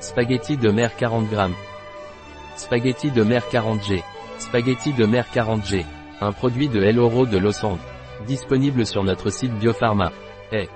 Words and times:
Spaghetti 0.00 0.56
de 0.56 0.70
mer 0.70 0.94
40 0.96 1.26
g. 1.28 1.54
Spaghetti 2.56 3.10
de 3.10 3.22
mer 3.24 3.42
40G. 3.50 4.00
Spaghetti 4.38 4.92
de 4.92 5.04
mer 5.06 5.26
40G. 5.34 5.84
Un 6.20 6.32
produit 6.32 6.68
de 6.68 6.80
El 6.82 7.00
Oro 7.00 7.26
de 7.26 7.36
Losange. 7.36 7.80
Disponible 8.24 8.86
sur 8.86 9.02
notre 9.02 9.30
site 9.30 9.52
Biopharma. 9.58 10.12
Eh. 10.52 10.68